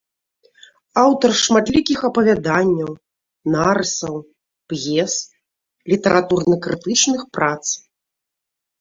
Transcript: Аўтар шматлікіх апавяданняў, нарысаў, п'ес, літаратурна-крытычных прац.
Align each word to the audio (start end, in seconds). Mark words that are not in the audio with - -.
Аўтар 1.01 1.31
шматлікіх 1.41 1.99
апавяданняў, 2.09 2.89
нарысаў, 3.57 4.15
п'ес, 4.75 5.13
літаратурна-крытычных 5.95 7.21
прац. 7.39 7.57